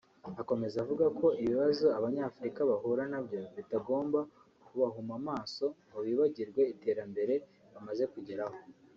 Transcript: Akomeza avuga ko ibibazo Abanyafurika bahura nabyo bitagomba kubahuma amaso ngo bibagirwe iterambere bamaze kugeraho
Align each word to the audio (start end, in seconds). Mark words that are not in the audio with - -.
Akomeza 0.41 0.75
avuga 0.83 1.05
ko 1.19 1.27
ibibazo 1.41 1.85
Abanyafurika 1.97 2.61
bahura 2.69 3.03
nabyo 3.11 3.39
bitagomba 3.55 4.19
kubahuma 4.67 5.13
amaso 5.21 5.65
ngo 5.87 5.99
bibagirwe 6.07 6.61
iterambere 6.73 7.35
bamaze 7.73 8.03
kugeraho 8.13 8.57